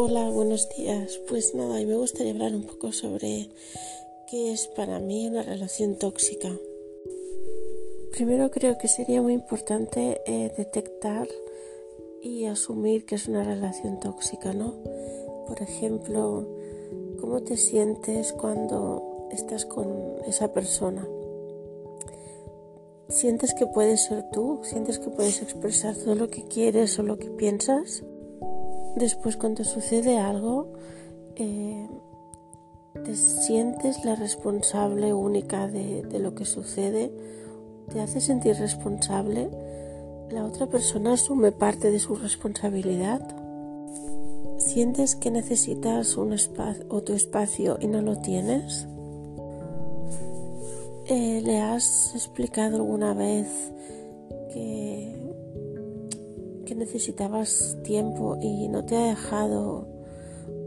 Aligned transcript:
Hola, 0.00 0.30
buenos 0.30 0.68
días. 0.76 1.20
Pues 1.28 1.56
nada, 1.56 1.80
y 1.80 1.84
me 1.84 1.96
gustaría 1.96 2.30
hablar 2.30 2.54
un 2.54 2.62
poco 2.62 2.92
sobre 2.92 3.48
qué 4.30 4.52
es 4.52 4.68
para 4.68 5.00
mí 5.00 5.26
una 5.26 5.42
relación 5.42 5.96
tóxica. 5.96 6.56
Primero 8.12 8.48
creo 8.52 8.78
que 8.78 8.86
sería 8.86 9.20
muy 9.20 9.32
importante 9.32 10.20
eh, 10.24 10.52
detectar 10.56 11.26
y 12.22 12.44
asumir 12.44 13.06
que 13.06 13.16
es 13.16 13.26
una 13.26 13.42
relación 13.42 13.98
tóxica, 13.98 14.52
¿no? 14.52 14.76
Por 15.48 15.60
ejemplo, 15.62 16.46
¿cómo 17.20 17.42
te 17.42 17.56
sientes 17.56 18.32
cuando 18.32 19.26
estás 19.32 19.64
con 19.64 20.14
esa 20.28 20.52
persona? 20.52 21.08
¿Sientes 23.08 23.52
que 23.52 23.66
puedes 23.66 24.04
ser 24.04 24.30
tú? 24.30 24.60
¿Sientes 24.62 25.00
que 25.00 25.10
puedes 25.10 25.42
expresar 25.42 25.96
todo 25.96 26.14
lo 26.14 26.30
que 26.30 26.44
quieres 26.44 26.96
o 27.00 27.02
lo 27.02 27.18
que 27.18 27.30
piensas? 27.30 28.04
Después 28.98 29.36
cuando 29.36 29.62
sucede 29.62 30.18
algo, 30.18 30.72
eh, 31.36 31.88
te 33.04 33.14
sientes 33.14 34.04
la 34.04 34.16
responsable 34.16 35.12
única 35.14 35.68
de, 35.68 36.18
lo 36.18 36.34
que 36.34 36.44
sucede, 36.44 37.12
te 37.92 38.00
hace 38.00 38.20
sentir 38.20 38.56
responsable, 38.56 39.50
la 40.30 40.44
otra 40.44 40.66
persona 40.66 41.12
asume 41.12 41.52
parte 41.52 41.92
de 41.92 42.00
su 42.00 42.16
responsabilidad. 42.16 43.22
¿Sientes 44.58 45.14
que 45.14 45.30
necesitas 45.30 46.16
un 46.16 46.32
espacio 46.32 46.84
o 46.88 47.00
tu 47.00 47.12
espacio 47.12 47.78
y 47.80 47.86
no 47.86 48.02
lo 48.02 48.16
tienes? 48.16 48.88
Eh, 51.06 51.40
¿Le 51.44 51.60
has 51.60 52.16
explicado 52.16 52.78
alguna 52.78 53.14
vez 53.14 53.46
que 54.52 55.27
que 56.68 56.74
necesitabas 56.74 57.78
tiempo 57.82 58.36
y 58.42 58.68
no 58.68 58.84
te 58.84 58.94
ha 58.94 59.06
dejado 59.06 59.88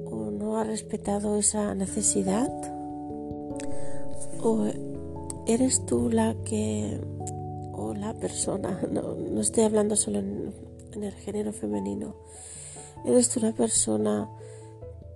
o 0.05 0.31
no 0.31 0.57
ha 0.57 0.63
respetado 0.63 1.37
esa 1.37 1.75
necesidad? 1.75 2.49
¿O 4.41 4.65
eres 5.45 5.85
tú 5.85 6.09
la 6.09 6.35
que 6.43 6.99
o 7.73 7.93
la 7.93 8.15
persona, 8.15 8.81
no, 8.91 9.39
estoy 9.39 9.63
hablando 9.63 9.95
solo 9.95 10.19
en, 10.19 10.53
el 11.03 11.13
género 11.13 11.53
femenino, 11.53 12.15
eres 13.05 13.29
tú 13.29 13.39
la 13.39 13.51
persona 13.51 14.27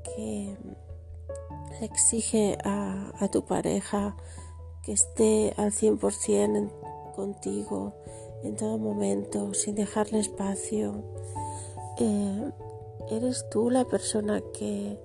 que 0.03 0.55
le 1.79 1.85
exige 1.85 2.59
a, 2.63 3.11
a 3.19 3.27
tu 3.29 3.43
pareja 3.43 4.15
que 4.83 4.91
esté 4.93 5.53
al 5.57 5.71
100% 5.71 6.69
contigo, 7.15 7.93
en 8.43 8.55
todo 8.55 8.77
momento, 8.77 9.53
sin 9.53 9.75
dejarle 9.75 10.19
espacio. 10.19 11.03
Eh, 11.97 12.51
eres 13.09 13.45
tú 13.49 13.69
la 13.69 13.85
persona 13.85 14.41
que 14.53 14.99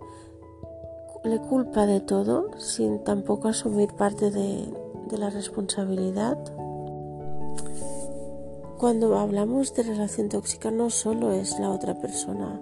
le 1.25 1.39
culpa 1.41 1.87
de 1.87 2.01
todo 2.01 2.59
sin 2.59 3.05
tampoco 3.05 3.49
asumir 3.49 3.93
parte 3.95 4.31
de, 4.31 4.67
la 5.17 5.29
responsabilidad. 5.29 6.39
Cuando 8.79 9.19
hablamos 9.19 9.75
de 9.75 9.83
relación 9.83 10.29
tóxica 10.29 10.71
no 10.71 10.89
solo 10.89 11.33
es 11.33 11.59
la 11.59 11.71
otra 11.71 12.01
persona 12.01 12.61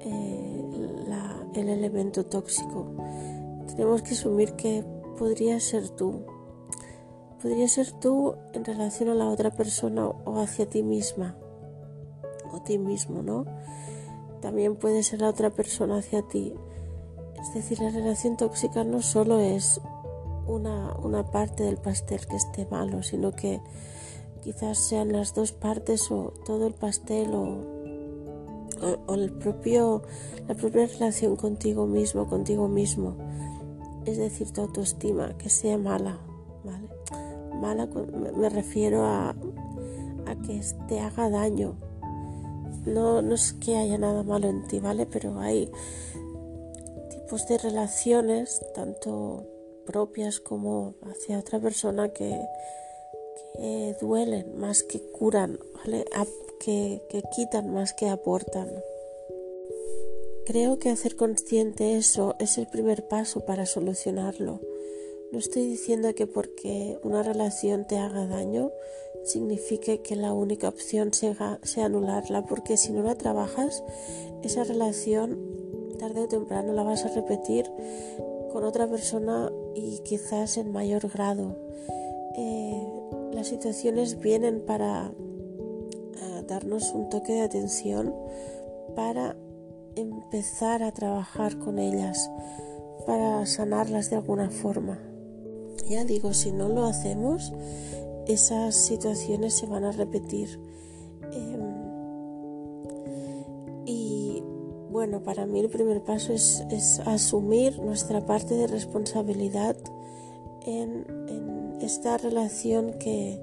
eh, 0.00 0.44
el 1.54 1.68
elemento 1.68 2.24
tóxico, 2.24 2.86
tenemos 3.68 4.02
que 4.02 4.14
asumir 4.14 4.52
que 4.54 4.84
podría 5.18 5.60
ser 5.60 5.88
tú, 5.88 6.24
podría 7.44 7.68
ser 7.68 7.92
tú 7.92 8.36
en 8.54 8.64
relación 8.64 9.10
a 9.10 9.14
la 9.14 9.28
otra 9.28 9.50
persona 9.50 10.06
o 10.06 10.40
hacia 10.40 10.66
ti 10.66 10.82
misma 10.82 11.36
o 12.50 12.62
ti 12.62 12.78
mismo, 12.78 13.22
¿no? 13.22 13.44
También 14.40 14.76
puede 14.76 15.02
ser 15.02 15.20
la 15.20 15.28
otra 15.28 15.50
persona 15.50 15.98
hacia 15.98 16.22
ti. 16.22 16.54
Es 17.38 17.52
decir, 17.52 17.80
la 17.80 17.90
relación 17.90 18.38
tóxica 18.38 18.82
no 18.82 19.02
solo 19.02 19.40
es 19.40 19.78
una, 20.46 20.96
una 20.96 21.30
parte 21.30 21.64
del 21.64 21.76
pastel 21.76 22.26
que 22.26 22.36
esté 22.36 22.66
malo, 22.70 23.02
sino 23.02 23.32
que 23.32 23.60
quizás 24.40 24.78
sean 24.78 25.12
las 25.12 25.34
dos 25.34 25.52
partes 25.52 26.10
o 26.10 26.32
todo 26.46 26.66
el 26.66 26.72
pastel 26.72 27.34
o, 27.34 27.58
o, 29.06 29.14
el 29.14 29.32
propio, 29.32 30.00
la 30.48 30.54
propia 30.54 30.86
relación 30.86 31.36
contigo 31.36 31.86
mismo, 31.86 32.26
contigo 32.26 32.68
mismo. 32.68 33.18
Es 34.06 34.16
decir, 34.16 34.50
tu 34.50 34.62
autoestima, 34.62 35.36
que 35.36 35.50
sea 35.50 35.76
mala, 35.76 36.20
¿vale? 36.64 36.88
Mala 37.60 37.86
me 38.36 38.48
refiero 38.48 39.04
a, 39.04 39.34
que 40.46 40.60
te 40.88 41.00
haga 41.00 41.30
daño. 41.30 41.76
No, 42.86 43.22
no 43.22 43.34
es 43.34 43.52
que 43.54 43.76
haya 43.76 43.98
nada 43.98 44.22
malo 44.22 44.48
en 44.48 44.66
ti, 44.66 44.78
¿vale? 44.78 45.06
Pero 45.06 45.38
hay 45.40 45.70
tipos 47.10 47.46
de 47.48 47.58
relaciones, 47.58 48.60
tanto 48.74 49.46
propias 49.86 50.40
como 50.40 50.94
hacia 51.02 51.38
otra 51.38 51.58
persona, 51.60 52.10
que, 52.10 52.40
duelen 54.00 54.58
más 54.58 54.82
que 54.82 55.00
curan, 55.00 55.58
¿vale? 55.74 56.04
que, 56.58 57.02
que 57.08 57.22
quitan 57.34 57.72
más 57.72 57.94
que 57.94 58.08
aportan. 58.08 58.68
Creo 60.46 60.78
que 60.78 60.90
hacer 60.90 61.16
consciente 61.16 61.96
eso 61.96 62.34
es 62.38 62.58
el 62.58 62.66
primer 62.66 63.08
paso 63.08 63.46
para 63.46 63.64
solucionarlo. 63.64 64.60
No 65.34 65.40
estoy 65.40 65.66
diciendo 65.66 66.14
que 66.14 66.28
porque 66.28 66.96
una 67.02 67.24
relación 67.24 67.88
te 67.88 67.98
haga 67.98 68.24
daño 68.24 68.70
signifique 69.24 70.00
que 70.00 70.14
la 70.14 70.32
única 70.32 70.68
opción 70.68 71.12
sea, 71.12 71.58
sea 71.64 71.86
anularla, 71.86 72.46
porque 72.46 72.76
si 72.76 72.92
no 72.92 73.02
la 73.02 73.16
trabajas, 73.16 73.82
esa 74.44 74.62
relación 74.62 75.40
tarde 75.98 76.20
o 76.20 76.28
temprano 76.28 76.72
la 76.72 76.84
vas 76.84 77.04
a 77.04 77.08
repetir 77.08 77.68
con 78.52 78.62
otra 78.62 78.86
persona 78.86 79.50
y 79.74 79.98
quizás 80.04 80.56
en 80.56 80.70
mayor 80.70 81.08
grado. 81.08 81.56
Eh, 82.36 82.86
las 83.32 83.48
situaciones 83.48 84.20
vienen 84.20 84.60
para 84.60 85.10
eh, 85.10 86.44
darnos 86.46 86.92
un 86.92 87.08
toque 87.08 87.32
de 87.32 87.40
atención, 87.40 88.14
para 88.94 89.36
empezar 89.96 90.84
a 90.84 90.92
trabajar 90.92 91.58
con 91.58 91.80
ellas, 91.80 92.30
para 93.04 93.44
sanarlas 93.46 94.10
de 94.10 94.16
alguna 94.16 94.48
forma. 94.50 95.10
Ya 95.88 96.04
digo, 96.04 96.32
si 96.32 96.52
no 96.52 96.68
lo 96.68 96.84
hacemos, 96.84 97.52
esas 98.26 98.74
situaciones 98.74 99.54
se 99.54 99.66
van 99.66 99.84
a 99.84 99.92
repetir. 99.92 100.58
Em, 101.32 101.60
y 103.86 104.42
bueno, 104.90 105.22
para 105.22 105.46
mí 105.46 105.60
el 105.60 105.68
primer 105.68 106.02
paso 106.02 106.32
es, 106.32 106.64
asumir 107.04 107.78
nuestra 107.80 108.24
parte 108.24 108.54
de 108.54 108.66
responsabilidad 108.66 109.76
en, 110.66 111.04
esta 111.80 112.16
relación 112.16 112.94
que, 112.94 113.38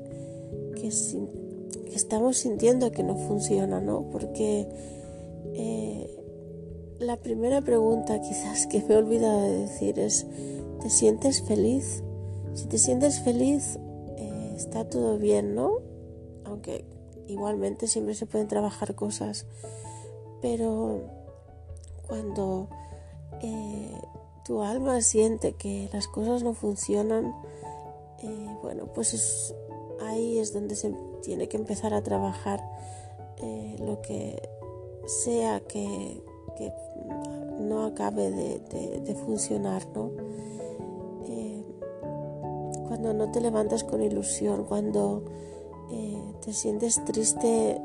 que, 0.75 0.89
estamos 1.93 2.37
sintiendo 2.37 2.91
que 2.91 3.03
no 3.03 3.15
funciona, 3.15 3.79
¿no? 3.79 4.09
Porque 4.09 4.67
eh, 5.53 6.17
la 6.97 7.17
primera 7.17 7.61
pregunta 7.61 8.19
quizás 8.19 8.65
que 8.71 8.81
me 8.87 8.95
he 8.95 8.97
olvidado 8.97 9.41
de 9.41 9.57
decir 9.59 9.99
es, 9.99 10.25
¿te 10.81 10.89
sientes 10.89 11.43
feliz? 11.43 12.01
Si 12.53 12.65
te 12.65 12.77
sientes 12.77 13.21
feliz, 13.21 13.79
eh, 14.17 14.53
está 14.55 14.89
todo 14.89 15.17
bien, 15.17 15.55
¿no? 15.55 15.77
Aunque 16.43 16.85
igualmente 17.27 17.87
siempre 17.87 18.13
se 18.13 18.25
pueden 18.25 18.47
trabajar 18.47 18.93
cosas. 18.93 19.45
Pero 20.41 21.01
cuando 22.07 22.67
eh, 23.41 23.95
tu 24.43 24.61
alma 24.61 25.01
siente 25.01 25.53
que 25.53 25.89
las 25.93 26.07
cosas 26.07 26.43
no 26.43 26.53
funcionan, 26.53 27.33
eh, 28.19 28.57
bueno, 28.61 28.87
pues 28.93 29.55
ahí 30.01 30.39
es 30.39 30.53
donde 30.53 30.75
se 30.75 30.93
tiene 31.21 31.47
que 31.47 31.57
empezar 31.57 31.93
a 31.93 32.03
trabajar 32.03 32.61
lo 33.79 33.99
que 34.03 34.39
sea 35.07 35.61
que, 35.61 36.21
no 37.59 37.85
acabe 37.85 38.29
de 38.29 39.15
funcionar, 39.25 39.87
¿no? 39.95 40.11
Cuando 42.91 43.13
no 43.13 43.31
te 43.31 43.39
levantas 43.39 43.85
con 43.85 44.03
ilusión, 44.03 44.65
cuando 44.65 45.23
eh, 45.91 46.21
te 46.43 46.51
sientes 46.51 47.01
triste 47.05 47.77
eh, 47.77 47.81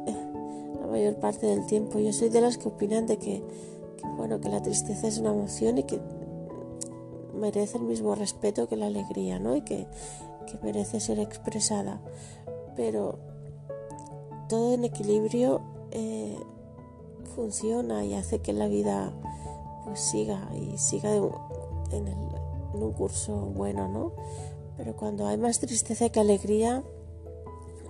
la 0.81 0.89
mayor 0.89 1.15
parte 1.21 1.47
del 1.47 1.65
tiempo. 1.65 2.01
Yo 2.01 2.13
soy 2.13 2.29
de 2.29 2.41
las 2.41 2.59
que 2.59 2.67
opinan 2.67 3.07
de 3.07 3.17
que, 3.17 3.41
bueno, 4.17 4.41
que 4.41 4.49
la 4.49 4.61
tristeza 4.63 5.07
es 5.07 5.19
una 5.19 5.31
emoción 5.31 5.79
y 5.79 5.85
que 5.85 6.01
merece 7.39 7.79
el 7.79 7.85
mismo 7.85 8.17
respeto 8.17 8.69
que 8.69 8.75
la 8.75 8.87
alegría, 8.87 9.39
¿no? 9.39 9.55
Y 9.55 9.61
que, 9.61 9.87
merece 10.65 10.99
ser 10.99 11.21
expresada. 11.21 12.01
Pero 12.75 13.21
todo 14.49 14.75
en 14.75 14.83
equilibrio 14.83 15.61
eh, 15.93 16.37
funciona 17.37 18.05
y 18.05 18.15
hace 18.15 18.41
que 18.41 18.53
la 18.53 18.67
vida 18.67 19.13
pues 19.85 20.01
siga 20.01 20.51
y 20.53 20.77
siga 20.79 21.15
en 21.15 22.09
un 22.75 22.93
curso 22.93 23.37
bueno, 23.55 23.87
¿no? 23.87 24.13
Pero 24.77 24.95
cuando 24.95 25.27
hay 25.27 25.39
más 25.39 25.59
tristeza 25.59 26.09
que 26.09 26.21
alegría, 26.21 26.83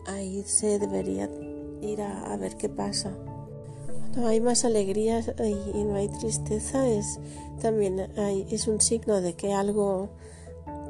ahí 0.06 0.42
se 0.44 0.78
debería 0.78 1.28
ir 1.82 2.00
a, 2.00 2.36
ver 2.36 2.56
qué 2.56 2.68
pasa. 2.68 3.12
no 4.16 4.26
hay 4.26 4.40
más 4.40 4.64
alegría 4.64 5.20
y 5.20 5.84
no 5.84 5.96
hay 5.96 6.08
tristeza, 6.08 6.88
es 6.88 7.18
también 7.60 8.00
es 8.50 8.68
un 8.68 8.80
signo 8.80 9.20
de 9.20 9.34
que 9.34 9.52
algo 9.52 10.10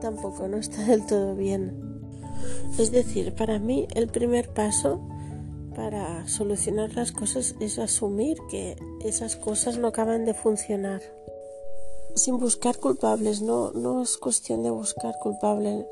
tampoco 0.01 0.49
no 0.49 0.59
está 0.59 0.85
del 0.85 1.07
todo 1.07 1.35
bien. 1.35 2.03
Es 2.79 2.91
decir, 2.91 3.35
para 3.35 3.59
mí 3.59 3.89
el 3.95 4.09
primer 4.09 4.53
paso 4.53 5.01
para 5.75 6.27
solucionar 6.27 6.95
las 6.95 7.13
cosas 7.13 7.55
es 7.61 7.79
asumir 7.79 8.39
que 8.51 8.77
esas 9.05 9.37
cosas 9.37 9.79
no 9.79 9.89
acaban 9.89 10.25
de 10.25 10.35
funcionar. 10.35 11.03
Sin 12.17 12.39
buscar 12.39 12.79
culpables, 12.81 13.43
no, 13.43 13.71
no 13.73 14.03
es 14.03 14.17
cuestión 14.17 14.63
de 14.63 14.71
buscar 14.71 15.15
culpables, 15.23 15.87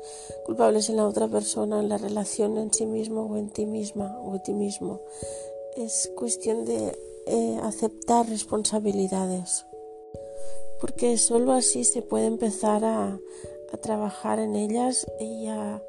culpables 0.45 0.89
en 0.89 0.97
la 0.97 1.07
otra 1.07 1.27
persona, 1.27 1.79
en 1.79 1.87
la 1.87 1.97
relación 1.97 2.57
en 2.57 2.73
sí 2.73 2.85
mismo 2.85 3.27
o 3.27 3.37
en 3.37 3.49
ti 3.49 3.65
misma 3.65 4.19
o 4.19 4.35
en 4.35 4.43
ti 4.43 4.53
mismo. 4.53 4.99
Es 5.77 6.11
cuestión 6.15 6.65
de 6.65 6.97
eh, 7.27 7.59
aceptar 7.63 8.27
responsabilidades, 8.27 9.65
porque 10.81 11.17
solo 11.17 11.53
así 11.53 11.83
se 11.83 12.01
puede 12.01 12.25
empezar 12.25 12.83
a, 12.83 13.19
a 13.71 13.77
trabajar 13.77 14.39
en 14.39 14.55
ellas 14.55 15.05
y 15.19 15.47
a, 15.47 15.81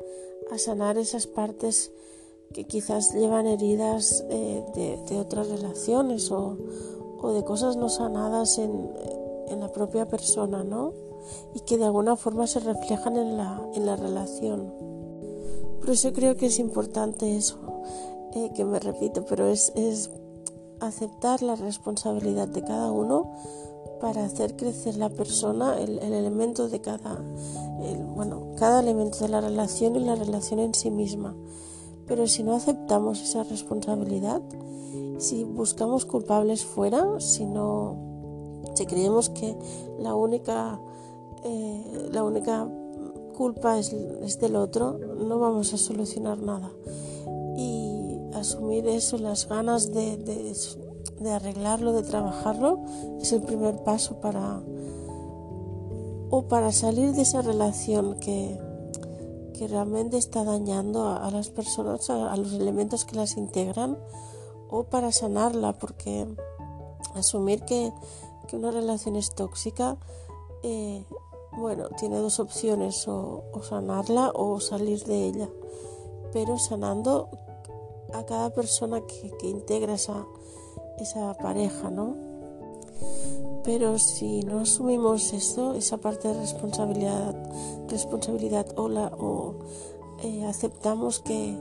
a 0.51 0.59
sanar 0.59 0.99
esas 0.99 1.27
partes 1.27 1.91
que 2.53 2.65
quizás 2.65 3.13
llevan 3.15 3.47
heridas 3.47 4.25
eh, 4.31 4.65
de, 5.09 5.19
otras 5.19 5.49
relaciones 5.49 6.31
o, 6.31 6.57
de 7.35 7.45
cosas 7.45 7.77
no 7.77 7.89
sanadas 7.89 8.59
en, 8.59 8.89
la 9.55 9.73
propia 9.73 10.07
persona, 10.07 10.65
¿no? 10.65 10.93
Y 11.55 11.61
que 11.61 11.79
de 11.79 11.85
alguna 11.85 12.17
forma 12.17 12.47
se 12.47 12.61
reflejan 12.61 13.17
en 13.17 13.37
la, 13.37 13.61
en 13.75 13.87
la 13.87 13.97
relación. 13.97 14.73
Por 15.81 15.91
eso 15.91 16.13
creo 16.13 16.37
que 16.37 16.47
es 16.47 16.59
importante 16.59 17.37
eso, 17.37 17.59
eh, 18.35 18.51
que 18.55 18.65
me 18.65 18.79
repito, 18.79 19.25
pero 19.25 19.47
es, 19.47 19.73
es 19.77 20.11
aceptar 20.81 21.43
la 21.43 21.57
responsabilidad 21.57 22.49
de 22.49 22.63
cada 22.63 22.91
uno 22.91 23.33
para 24.01 24.25
hacer 24.25 24.57
crecer 24.57 24.97
la 24.97 25.09
persona, 25.09 25.79
el, 25.81 25.99
elemento 25.99 26.69
de 26.69 26.81
cada, 26.81 27.23
bueno, 28.15 28.49
cada 28.57 28.81
elemento 28.81 29.19
de 29.21 29.29
la 29.29 29.41
relación 29.41 29.97
y 29.97 30.01
la 30.01 30.15
relación 30.15 30.61
en 30.61 30.75
sí 30.75 30.91
misma. 30.91 31.35
Pero 32.07 32.27
si 32.27 32.43
no 32.43 32.55
aceptamos 32.55 33.23
esa 33.23 33.43
responsabilidad, 33.45 34.43
si 35.19 35.45
buscamos 35.45 36.05
culpables 36.05 36.65
fuera, 36.65 37.21
si 37.21 37.47
no, 37.47 37.97
si 38.77 38.87
creemos 38.87 39.31
que 39.31 39.57
la 39.99 40.15
única, 40.15 40.79
eh, 41.45 42.09
la 42.13 42.23
única 42.23 42.69
culpa 43.37 43.79
es, 43.79 43.93
es, 43.93 44.39
del 44.41 44.57
otro, 44.57 44.99
no 44.99 45.39
vamos 45.39 45.73
a 45.73 45.79
solucionar 45.79 46.39
nada. 46.39 46.71
Y 47.57 48.19
asumir 48.35 48.87
eso, 48.89 49.19
las 49.19 49.49
ganas 49.49 49.93
de, 49.93 50.17
de, 50.17 51.31
arreglarlo, 51.31 51.93
de 51.93 52.03
trabajarlo, 52.03 52.81
es 53.21 53.33
el 53.33 53.43
primer 53.43 53.83
paso 53.83 54.21
para 54.21 54.63
o 56.29 56.49
para 56.49 56.73
salir 56.73 57.13
de 57.13 57.23
esa 57.23 57.41
relación 57.41 58.19
que, 58.19 58.59
que 59.57 59.69
realmente 59.69 60.19
está 60.19 60.45
dañando 60.45 61.09
a, 61.09 61.31
las 61.31 61.51
personas, 61.51 62.11
a, 62.11 62.37
los 62.37 62.53
elementos 62.53 63.05
que 63.05 63.17
las 63.17 63.37
integran, 63.37 63.97
o 64.69 64.85
para 64.85 65.13
sanarla, 65.13 65.79
porque 65.79 66.27
asumir 67.15 67.63
que, 67.63 67.93
una 68.55 68.71
relación 68.71 69.17
es 69.17 69.35
tóxica, 69.35 69.97
eh, 70.63 71.05
bueno, 71.53 71.89
tiene 71.99 72.19
dos 72.19 72.39
opciones, 72.39 73.09
o, 73.09 73.43
sanarla 73.63 74.31
o 74.35 74.61
salir 74.61 75.03
de 75.05 75.27
ella, 75.27 75.49
pero 76.33 76.59
sanando 76.59 77.29
a 78.13 78.25
cada 78.25 78.51
persona 78.51 79.01
que, 79.01 79.33
que 79.39 79.49
integra 79.49 79.95
esa, 79.95 80.27
esa 80.99 81.35
pareja, 81.35 81.91
¿no? 81.91 82.15
Pero 83.65 83.99
si 83.99 84.43
no 84.43 84.61
asumimos 84.61 85.33
eso, 85.33 85.75
esa 85.75 85.97
parte 85.97 86.29
de 86.29 86.35
responsabilidad, 86.35 87.35
responsabilidad 87.89 88.67
o, 88.77 88.89
la, 88.89 89.07
o 89.19 89.55
eh, 90.23 90.45
aceptamos 90.45 91.19
que 91.19 91.57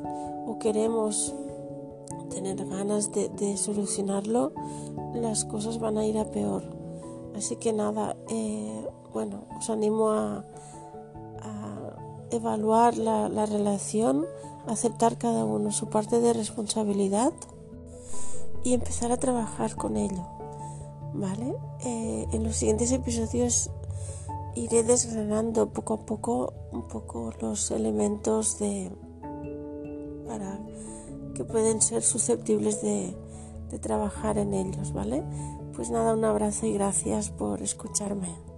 o 0.46 0.60
queremos 0.60 1.34
tener 2.30 2.66
ganas 2.66 3.12
de, 3.12 3.58
solucionarlo, 3.58 4.54
las 5.14 5.46
cosas 5.46 5.80
van 5.80 5.98
a 5.98 6.06
ir 6.06 6.18
a 6.18 6.32
peor. 6.32 6.64
Así 7.36 7.56
que 7.58 7.74
nada, 7.74 8.16
eh, 8.30 8.88
bueno, 9.14 9.44
os 9.58 9.70
animo 9.70 10.10
a, 10.10 10.46
evaluar 12.32 12.98
la, 12.98 13.30
la 13.30 13.46
relación, 13.46 14.26
aceptar 14.68 15.18
cada 15.18 15.46
uno 15.46 15.72
su 15.72 15.88
parte 15.88 16.20
de 16.20 16.34
responsabilidad 16.34 17.32
y 18.66 18.74
empezar 18.74 19.12
a 19.12 19.18
trabajar 19.18 19.76
con 19.76 19.96
ello. 19.96 20.26
¿Vale? 21.14 21.56
Eh, 21.86 22.28
en 22.34 22.44
los 22.44 22.58
siguientes 22.58 22.92
episodios 22.92 23.70
iré 24.56 24.84
desgranando 24.84 25.70
poco 25.70 25.94
a 25.94 26.06
poco 26.06 26.54
un 26.74 26.88
poco 26.88 27.32
los 27.40 27.72
elementos 27.72 28.60
de 28.60 28.92
para 30.28 30.60
que 31.36 31.46
pueden 31.46 31.82
ser 31.82 32.02
susceptibles 32.02 32.82
de, 32.82 33.16
de 33.70 33.78
trabajar 33.80 34.40
en 34.40 34.56
ellos, 34.56 34.94
¿vale? 34.94 35.24
Pues 35.76 35.92
nada, 35.92 36.14
un 36.14 36.26
abrazo 36.26 36.66
y 36.66 36.74
gracias 36.74 37.30
por 37.30 37.62
escucharme. 37.62 38.55